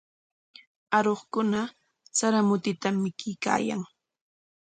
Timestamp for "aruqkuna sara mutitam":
0.97-2.95